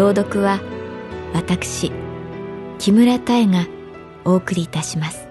[0.00, 0.62] 朗読は
[1.34, 1.92] 私
[2.78, 3.66] 木村多江が
[4.24, 5.28] お送りいたします。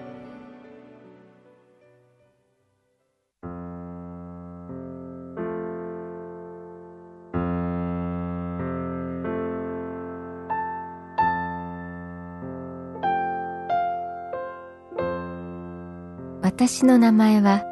[16.42, 17.64] 私の名前は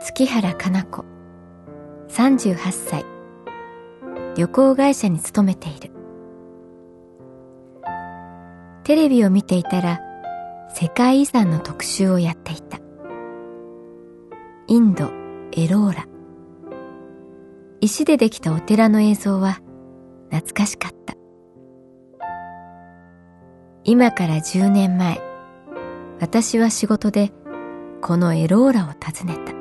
[0.00, 1.04] 月原かな子
[2.08, 3.04] 38歳。
[4.36, 5.99] 旅行会社に勤めている。
[8.84, 10.00] テレビを見ていたら
[10.74, 12.78] 世界遺産の特集をやっていた。
[14.68, 15.10] インド
[15.52, 16.06] エローラ。
[17.80, 19.60] 石でできたお寺の映像は
[20.30, 21.14] 懐かしかった。
[23.84, 25.20] 今から10年前
[26.20, 27.32] 私は仕事で
[28.02, 29.59] このエローラを訪ねた。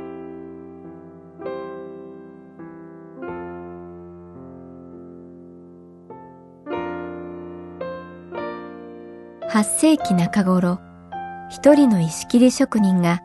[9.60, 10.80] 8世紀中頃
[11.50, 13.22] 一人の石切り職人が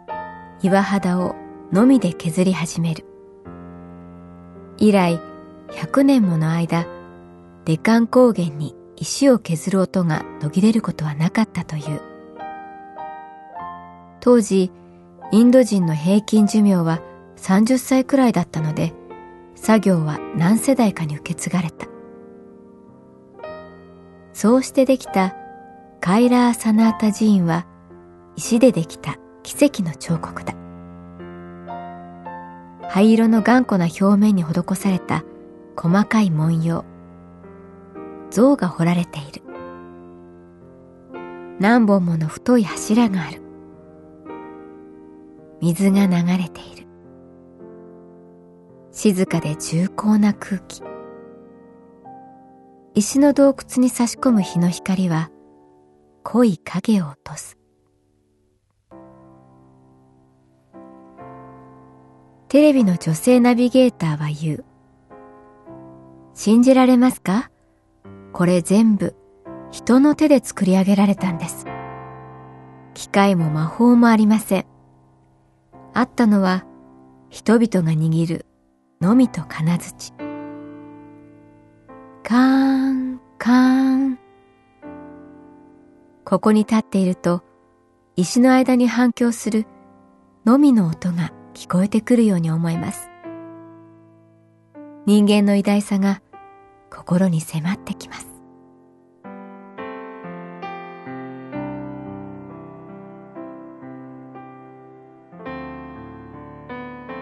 [0.63, 1.37] 岩肌を
[1.71, 3.05] のみで削り始める。
[4.77, 5.21] 以来
[5.69, 6.87] 100年もの間
[7.67, 12.01] デカン高原に石を削る音が途切れることはなかったという。
[14.19, 14.73] 当時
[15.31, 17.01] インド人の平均寿命は
[17.37, 18.93] 30歳くらいだったので
[19.55, 21.87] 作業は何世代かに受け継がれた。
[24.33, 25.37] そうしてできた
[26.05, 27.67] カイラー・サナータ寺院は
[28.37, 30.55] 石でできた奇跡の彫刻だ。
[32.91, 35.25] 灰色の頑固な表面に施された
[35.75, 36.85] 細かい文様。
[38.31, 39.41] 像が彫られている。
[41.59, 43.41] 何本もの太い柱がある。
[45.63, 46.87] 水が流れている。
[48.93, 50.83] 静かで重厚な空気。
[52.95, 55.31] 石の洞窟に差し込む日の光は
[56.25, 57.59] 濃い影を落とす。
[62.49, 64.65] テレビの女性ナビゲーターは言う。
[66.33, 67.51] 信じられますか？
[68.33, 69.15] これ全部
[69.71, 71.67] 人の手で作り上げられたんです。
[72.95, 74.67] 機械も魔法もありません。
[75.93, 76.65] あったのは
[77.29, 78.47] 人々が握る
[79.01, 80.13] のみと金槌。
[82.23, 84.24] カーンカーン。
[86.25, 87.43] ここに立っていると
[88.17, 89.67] 石の間に反響する
[90.47, 93.11] のみの音が聞こえてくるように思います。
[95.07, 96.23] 人間の偉大さが
[96.91, 98.27] 心に迫ってきます。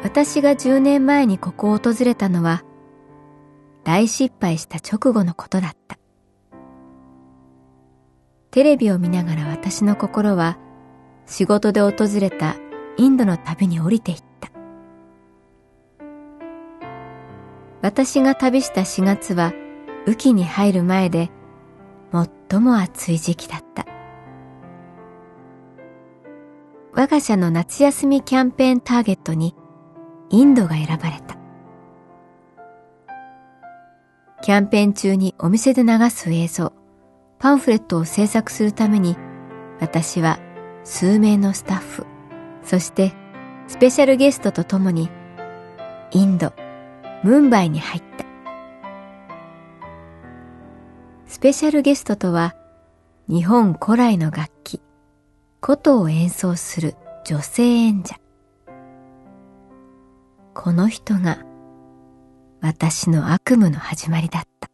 [0.05, 2.63] 私が10年前にここを訪れたのは
[3.83, 6.02] 大失敗した直後のことだった。
[8.53, 10.59] テレビを見ながら私の心は
[11.25, 12.57] 仕事で訪れた
[12.99, 14.51] インドの旅に降りていった。
[17.81, 19.55] 私が旅した4月は
[20.07, 21.31] 雨季に入る前で
[22.51, 23.87] 最も暑い時期だった。
[26.93, 29.57] 我が社の夏休みキャンペーンターゲットに
[30.29, 31.39] インドが選ばれた。
[34.43, 36.82] キャンペーン中にお店で流す映像。
[37.43, 39.17] パンフレットを制作するために
[39.81, 40.39] 私は
[40.85, 42.07] 数名のスタッフ
[42.63, 43.13] そして
[43.67, 45.11] スペシャルゲストと共に
[46.13, 46.53] インド
[47.25, 48.25] ムンバイに入った
[51.27, 52.55] スペシャルゲストとは
[53.29, 54.81] 日本古来の楽器
[55.61, 56.95] 琴を演奏する
[57.25, 58.15] 女性演者
[60.55, 61.45] この人が
[62.61, 64.72] 私の悪夢の始まりだった。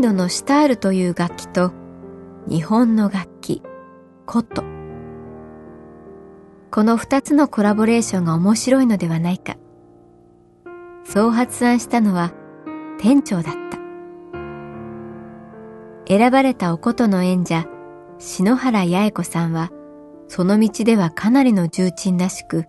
[0.00, 1.72] ンドのシタールという楽器と
[2.48, 3.62] 日本の楽器、
[4.24, 4.64] コト。
[6.70, 9.56] この二つのコラボレーションが面白いのではないか。
[11.04, 12.32] そう発案したのは
[12.98, 13.78] 店長だった。
[16.08, 17.66] 選ばれたお琴の演者、
[18.18, 19.70] 篠原八重子さんは、
[20.28, 22.64] その道ではかなりの重鎮らしく、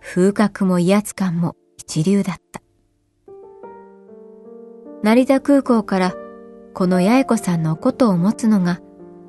[0.00, 2.60] 風格も威圧感も一流だった。
[5.04, 6.14] 成田空港から
[6.76, 8.82] この八重子さんのことを持つのが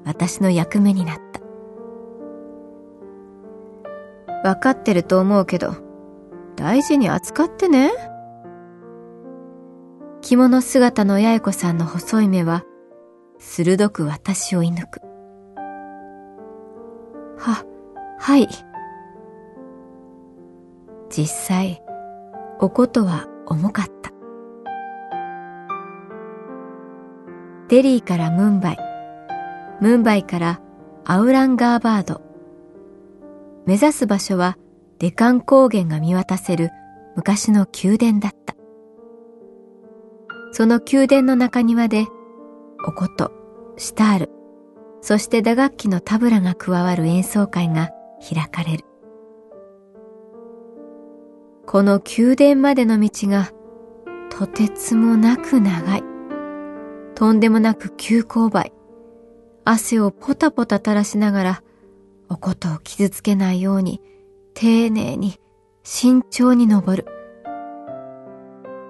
[0.03, 1.39] 私の役目になった。
[4.49, 5.73] わかってると思うけど、
[6.57, 7.94] 大事に扱ってね。
[10.19, 12.65] 着物姿の八重子さんの細い目は、
[13.39, 14.99] 鋭く私を射抜く。
[17.38, 17.63] は、
[18.19, 18.49] はい。
[21.09, 21.81] 実際、
[22.59, 24.06] おことは重かった。
[27.69, 28.78] デリーからムンバイ、
[29.81, 30.62] ムンバイから
[31.04, 32.22] アウランガーバード。
[33.66, 34.58] 目指す場所は
[35.00, 36.69] デカン高原が見渡せる
[37.18, 38.56] 昔の宮殿だった。
[40.54, 42.08] その宮殿の中庭で、
[42.88, 43.34] おこと、
[43.75, 44.30] シタール、
[45.02, 47.90] そして打楽器のタブラが加わる演奏会が
[48.34, 48.86] 開かれる。
[51.66, 53.52] この宮殿までの道が
[54.30, 56.17] とてつもなく長い。
[57.18, 58.72] とんでもなく急勾配。
[59.66, 61.64] 汗をポタポタ垂らしながら、
[62.30, 64.04] おことを傷つけないように、
[64.54, 65.40] 丁寧に、
[65.81, 67.08] 慎重に登る。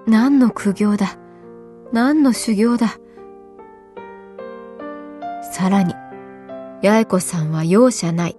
[0.06, 1.16] 何の苦行だ。
[1.90, 2.98] 何の修行だ。
[5.40, 5.94] さらに、
[6.82, 8.36] 八重子さんは容赦ない。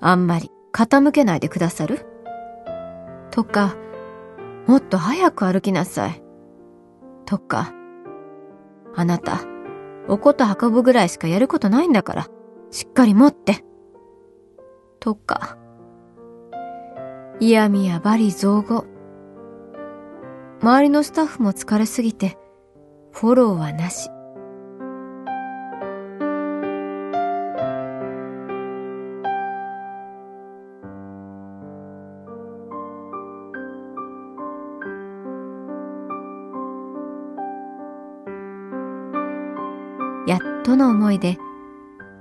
[0.00, 2.04] あんまり傾けないでくださる？
[3.30, 3.76] とか、
[4.66, 6.25] もっと早く歩きなさい。
[7.26, 7.74] とか、
[8.94, 9.40] あなた、
[10.08, 12.28] おこと運ぶぐらいしかやることないんだから、
[12.70, 13.64] しっかり持って。
[15.00, 15.58] とか、
[17.38, 18.86] 嫌みやバリ造語。
[20.62, 22.38] 周りのスタッフも疲れすぎて、
[23.12, 24.08] フォローはなし。
[40.26, 41.38] やっとの思いで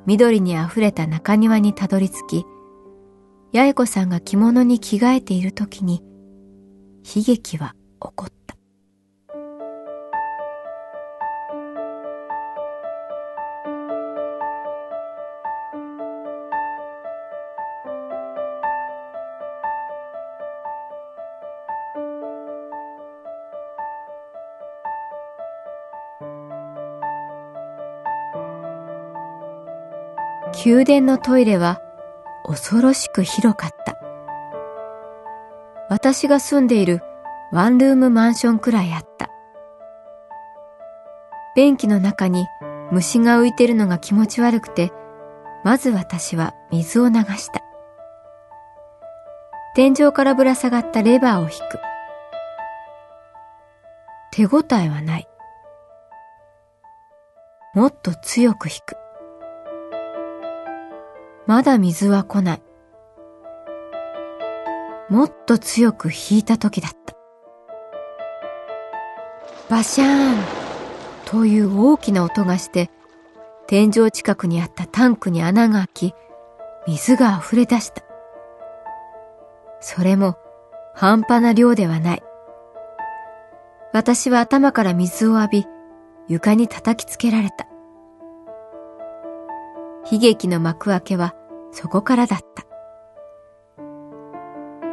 [0.06, 2.46] 緑にあふれた中庭にたどり着き
[3.54, 6.04] 八重子さんが着物に着替えている時に
[7.16, 8.35] 悲劇は起こった。
[30.64, 31.82] 宮殿のトイレは
[32.46, 33.98] 恐ろしく広かった。
[35.90, 37.02] 私が住んでいる
[37.52, 39.30] ワンルームマンションくらいあった。
[41.56, 42.46] 便器の中に
[42.92, 44.92] 虫が浮いてるのが気持ち悪くて、
[45.64, 47.62] まず私は水を流した。
[49.76, 51.80] 天井からぶら下がったレバーを引く。
[54.32, 55.28] 手応えはない。
[57.74, 59.05] もっと強く引く。
[61.48, 62.62] まだ水は来ない。
[65.10, 67.16] もっと強く引いた時だった。
[69.70, 70.38] バシャーン
[71.26, 72.90] という大きな音がして、
[73.68, 76.14] 天井近くにあったタンクに穴が開き、
[76.88, 78.04] 水が溢れ出した。
[79.80, 80.38] それも
[80.94, 82.24] 半端な量ではない。
[83.94, 85.66] 私は頭から水を浴び、
[86.28, 87.68] 床に叩きつけられた。
[90.12, 91.36] 悲劇の幕開けは
[91.72, 92.64] そこからだった。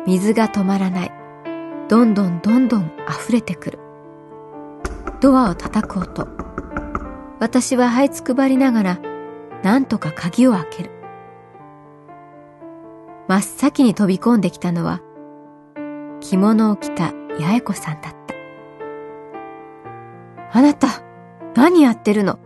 [0.07, 1.13] 水が止まらない。
[1.89, 3.79] どんどんどんどん溢れてくる。
[5.21, 6.27] ドアを叩く音。
[7.39, 8.99] 私は這いつくばりながら、
[9.63, 10.91] なんとか鍵を開ける。
[13.29, 15.01] 真っ先に飛び込んできたのは、
[16.21, 18.35] 着物を着た八重子さんだった。
[20.53, 20.89] あなた、
[21.55, 22.39] 何やってるの、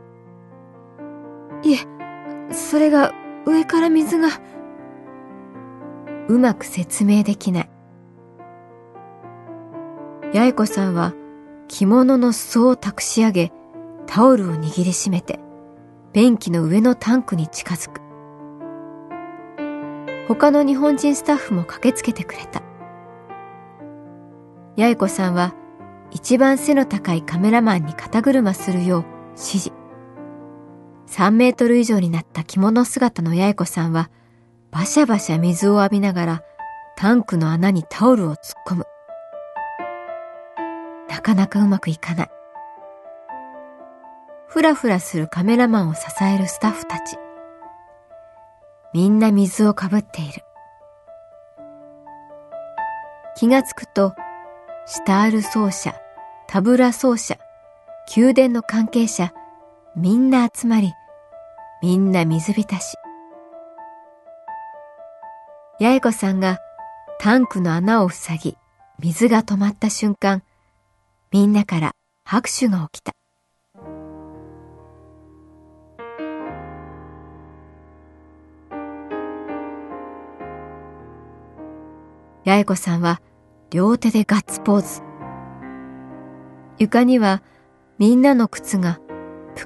[2.67, 3.15] それが
[3.47, 4.29] 上から水が。
[6.27, 7.71] うまく説明できない。
[10.35, 11.15] 八重子さんは
[11.69, 13.53] 着物の裾を託し上げ、
[14.09, 15.39] タオルを握りしめて、
[16.13, 18.01] 便器の上のタンクに近づく。
[20.27, 22.63] 他の日本人スタッフも駆けつけてくれた。
[24.77, 25.55] 八重子さんは
[26.11, 29.05] 一番背の高いカメラマンに肩車するよう
[29.37, 29.76] 指示。
[31.09, 34.11] 3メートル以上になった着物姿の八重子さんは
[34.71, 36.43] バシャバシャ水を浴びながら
[36.97, 38.87] タンクの穴にタオルを突っ込む。
[41.09, 42.31] なかなかうまくいかない。
[44.49, 47.17] ふらふらするカメラマンを支えるスタッフたち。
[48.95, 50.43] みんな水をかぶっている。
[53.37, 54.15] 気がつくと、
[54.87, 55.95] シタール奏者、
[56.49, 57.37] タブラ奏者、
[58.17, 59.35] 宮殿の関係者、
[59.99, 60.93] みんな集まり、
[61.81, 62.97] みんな水浸し。
[65.81, 66.59] 八重子さんが
[67.19, 68.59] タンクの穴を塞ぎ、
[68.99, 70.43] 水が止まった瞬間、
[71.33, 71.93] みんなから
[72.27, 73.15] 拍手が起きた。
[82.45, 83.23] 八重子さんは
[83.71, 85.01] 両手でガッツポーズ。
[86.79, 87.43] 床には
[87.97, 89.01] みんなの靴が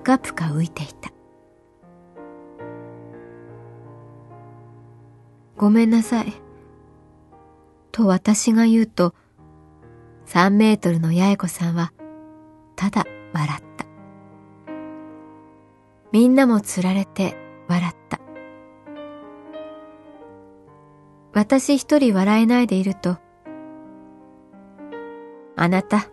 [0.01, 1.13] ぷかぷか浮いていた。
[5.59, 6.33] ごめんなさい。
[7.93, 9.15] と私が言うと、
[10.27, 11.93] 3メートルの八重子さんは
[12.77, 13.05] ただ
[13.35, 13.85] 笑った。
[16.13, 17.37] みんなもつられて
[17.69, 18.21] 笑った。
[21.35, 23.19] 私一人笑えないでいると、
[25.57, 26.09] あなた、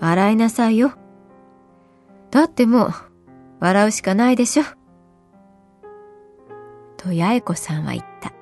[0.00, 1.03] 笑いなさいよ。
[2.34, 2.90] だってもう、
[3.60, 4.64] 笑うしかないでしょ。
[6.96, 8.32] と八重子さんは言った。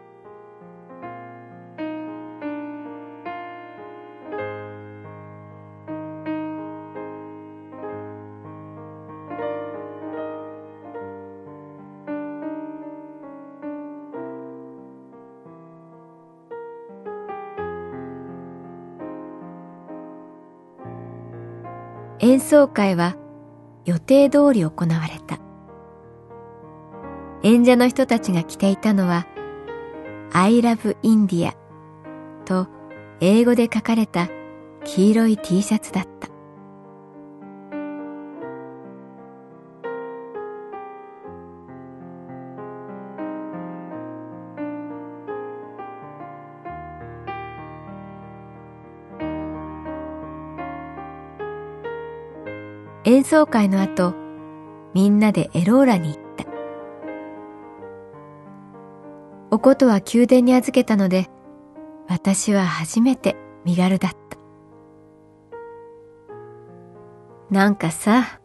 [22.21, 23.17] 演奏会は
[23.85, 25.39] 予定通り行われた。
[27.43, 29.27] 演者の人たちが着ていたのは
[30.33, 31.53] I love India
[32.45, 32.69] と
[33.21, 34.29] 英語で書かれた
[34.85, 36.32] 黄色い T シャツだった。
[53.33, 54.12] 奏会の後、
[54.93, 56.45] みんなでエローラに行った。
[59.51, 61.31] おことは宮殿に預けたので、
[62.11, 64.19] 私は初めて身軽だった。
[67.51, 68.39] なんかさ、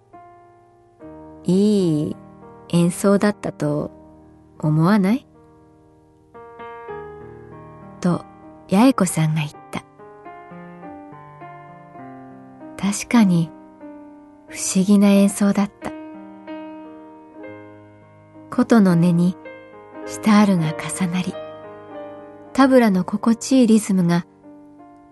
[1.43, 2.15] いい
[2.69, 3.91] 演奏だったと
[4.57, 5.27] 思わない？
[7.99, 8.23] と
[8.69, 9.83] 八重子さんが言った。
[12.81, 13.51] 確かに
[14.49, 15.91] 不思議な演奏だった。
[18.49, 19.35] 琴の音に
[20.05, 21.33] シタールが重なり、
[22.53, 24.25] タブラの心地いいリズムが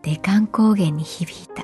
[0.03, 1.63] デカン高原に響いた。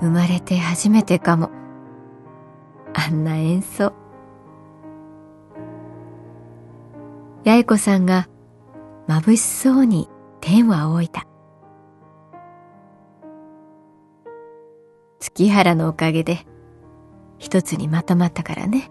[0.00, 1.50] 生まれて初めてかも。
[2.94, 3.99] あんな演奏。
[7.44, 8.28] 八重子さんが
[9.08, 10.08] 眩しそうに
[10.40, 11.26] 天を仰いだ。
[15.18, 16.46] 月原のおかげで
[17.38, 18.90] 一つにまとまったからね。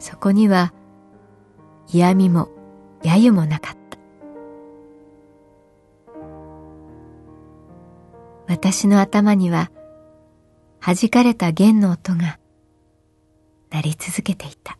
[0.00, 0.72] そこには
[1.86, 2.48] 嫌味も
[3.02, 3.80] 揶揄もなかった。
[8.48, 9.70] 私の頭には
[10.80, 12.39] 弾かれた弦の音が
[13.70, 14.79] 鳴り続けていた。